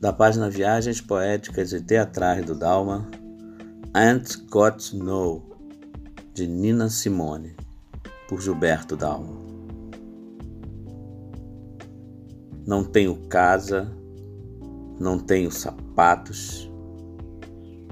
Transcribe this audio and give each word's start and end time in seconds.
da 0.00 0.14
página 0.14 0.48
Viagens 0.48 0.98
Poéticas 0.98 1.74
e 1.74 1.80
Teatrais 1.80 2.46
do 2.46 2.54
Dalma, 2.54 3.06
Ant 3.94 4.38
Got 4.48 4.96
No, 4.96 5.42
de 6.32 6.46
Nina 6.46 6.88
Simone, 6.88 7.54
por 8.26 8.40
Gilberto 8.40 8.96
Dalma. 8.96 9.38
Não 12.66 12.82
tenho 12.82 13.14
casa, 13.28 13.94
não 14.98 15.18
tenho 15.18 15.50
sapatos, 15.50 16.70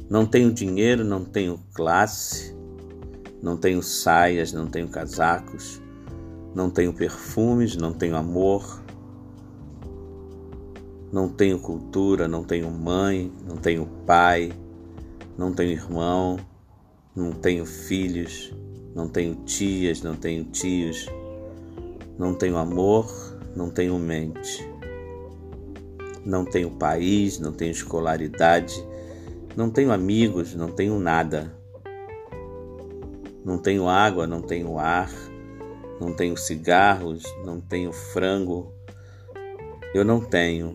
não 0.09 0.25
tenho 0.25 0.50
dinheiro, 0.50 1.04
não 1.04 1.27
tenho 1.27 1.59
classe, 1.75 2.56
não 3.43 3.54
tenho 3.59 3.82
saias, 3.82 4.50
não 4.50 4.66
tenho 4.66 4.88
casacos, 4.88 5.82
não 6.54 6.70
tenho 6.70 6.95
perfumes, 6.95 7.77
não 7.77 7.93
tenho 7.93 8.17
amor, 8.17 8.82
não 11.12 11.29
tenho 11.29 11.58
cultura, 11.58 12.29
não 12.29 12.44
tenho 12.44 12.71
mãe, 12.71 13.32
não 13.46 13.57
tenho 13.57 13.86
pai, 14.07 14.53
não 15.36 15.53
tenho 15.53 15.72
irmão, 15.72 16.39
não 17.17 17.32
tenho 17.32 17.64
filhos, 17.64 18.53
não 18.94 19.08
tenho 19.08 19.34
tias, 19.46 20.03
não 20.03 20.14
tenho 20.14 20.44
tios, 20.44 21.08
não 22.18 22.34
tenho 22.34 22.57
amor, 22.57 23.07
não 23.57 23.71
tenho 23.71 23.98
mente, 23.98 24.68
não 26.25 26.44
tenho 26.44 26.71
país, 26.71 27.39
não 27.39 27.53
tenho 27.53 27.72
escolaridade, 27.72 28.84
não 29.56 29.70
tenho 29.70 29.93
amigos, 29.93 30.54
não 30.54 30.70
tenho 30.70 31.00
nada. 31.00 31.56
Não 33.45 33.56
tenho 33.56 33.89
água, 33.89 34.27
não 34.27 34.42
tenho 34.42 34.78
ar, 34.78 35.11
não 35.98 36.12
tenho 36.12 36.36
cigarros, 36.36 37.22
não 37.47 37.61
tenho 37.61 37.92
frango. 37.92 38.70
Eu 39.95 40.05
não 40.05 40.20
tenho 40.20 40.75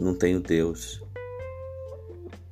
não 0.00 0.14
tenho 0.14 0.40
Deus. 0.40 1.02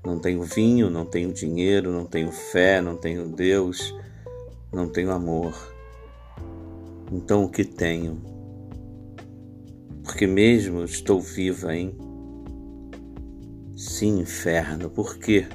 Não 0.04 0.18
tenho 0.18 0.42
vinho, 0.42 0.90
não 0.90 1.06
tenho 1.06 1.32
dinheiro, 1.32 1.90
não 1.90 2.04
tenho 2.04 2.30
fé, 2.30 2.80
não 2.80 2.96
tenho 2.96 3.26
Deus, 3.26 3.94
não 4.72 4.88
tenho 4.88 5.10
amor. 5.10 5.54
Então 7.10 7.44
o 7.44 7.48
que 7.48 7.64
tenho? 7.64 8.20
Porque 10.04 10.26
mesmo 10.26 10.84
estou 10.84 11.20
viva, 11.20 11.74
hein? 11.74 11.96
Sim, 13.76 14.20
inferno, 14.20 14.90
por 14.90 15.18
quê? 15.18 15.46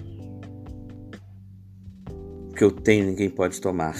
O 2.50 2.54
que 2.54 2.64
eu 2.64 2.72
tenho 2.72 3.06
ninguém 3.06 3.30
pode 3.30 3.60
tomar. 3.62 3.96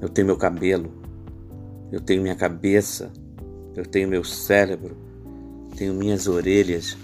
Eu 0.00 0.08
tenho 0.08 0.26
meu 0.26 0.36
cabelo, 0.36 0.92
eu 1.90 2.00
tenho 2.00 2.22
minha 2.22 2.34
cabeça, 2.34 3.12
eu 3.76 3.86
tenho 3.86 4.08
meu 4.08 4.22
cérebro, 4.22 4.96
tenho 5.76 5.94
minhas 5.94 6.26
orelhas, 6.26 6.96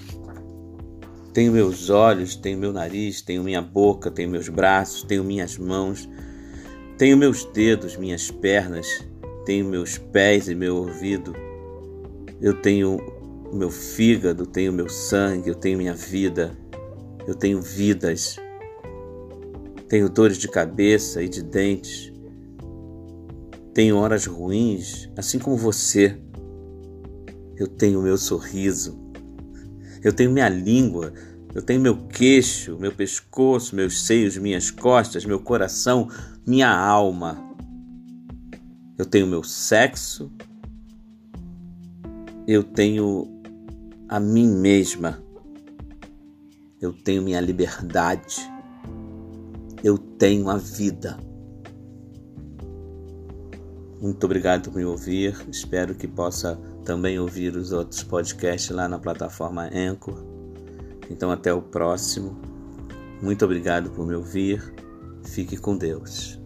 tenho 1.33 1.53
meus 1.53 1.91
olhos, 1.91 2.35
tenho 2.35 2.59
meu 2.59 2.73
nariz, 2.73 3.23
tenho 3.23 3.45
minha 3.45 3.63
boca, 3.63 4.11
tenho 4.11 4.31
meus 4.31 4.49
braços, 4.49 5.03
tenho 5.03 5.23
minhas 5.23 5.57
mãos, 5.57 6.09
tenho 6.99 7.17
meus 7.17 7.45
dedos, 7.45 7.97
minhas 7.97 8.31
pernas, 8.31 8.87
tenho 9.45 9.65
meus 9.67 9.97
pés 9.97 10.49
e 10.49 10.55
meu 10.55 10.77
ouvido. 10.77 11.35
Eu 12.41 12.55
tenho 12.61 12.99
meu 13.53 13.71
fígado, 13.71 14.47
tenho 14.47 14.73
meu 14.73 14.89
sangue, 14.89 15.49
eu 15.49 15.55
tenho 15.55 15.79
minha 15.79 15.95
vida, 15.95 16.57
eu 17.27 17.35
tenho 17.35 17.61
vidas. 17.61 18.37
Tenho 19.89 20.09
dores 20.09 20.39
de 20.39 20.49
cabeça 20.49 21.23
e 21.23 21.29
de 21.29 21.43
dentes. 21.43 22.13
Tenho 23.75 23.97
horas 23.97 24.27
ruins, 24.27 25.11
assim 25.17 25.39
como 25.39 25.57
você. 25.57 26.17
Eu 27.61 27.69
tenho 27.69 28.01
meu 28.01 28.17
sorriso, 28.17 28.99
eu 30.03 30.15
tenho 30.15 30.31
minha 30.31 30.49
língua, 30.49 31.13
eu 31.55 31.61
tenho 31.61 31.79
meu 31.79 32.07
queixo, 32.07 32.79
meu 32.81 32.91
pescoço, 32.91 33.77
meus 33.77 34.07
seios, 34.07 34.39
minhas 34.39 34.71
costas, 34.71 35.27
meu 35.27 35.39
coração, 35.39 36.09
minha 36.47 36.75
alma. 36.75 37.39
Eu 38.97 39.05
tenho 39.05 39.27
meu 39.27 39.43
sexo, 39.43 40.33
eu 42.47 42.65
tenho 42.65 43.29
a 44.09 44.19
mim 44.19 44.49
mesma, 44.49 45.23
eu 46.81 46.95
tenho 46.95 47.21
minha 47.21 47.43
liberdade, 47.43 48.37
eu 49.85 49.99
tenho 49.99 50.49
a 50.49 50.57
vida. 50.57 51.19
Muito 54.01 54.25
obrigado 54.25 54.71
por 54.71 54.79
me 54.79 54.85
ouvir. 54.85 55.37
Espero 55.51 55.95
que 55.95 56.09
possa 56.09 56.59
também 56.85 57.19
ouvir 57.19 57.55
os 57.55 57.71
outros 57.71 58.03
podcasts 58.03 58.71
lá 58.71 58.89
na 58.89 58.99
plataforma 58.99 59.69
Anchor. 59.75 60.25
Então, 61.11 61.31
até 61.31 61.53
o 61.53 61.61
próximo. 61.61 62.41
Muito 63.21 63.45
obrigado 63.45 63.91
por 63.91 64.07
me 64.07 64.15
ouvir. 64.15 64.75
Fique 65.23 65.57
com 65.59 65.77
Deus. 65.77 66.40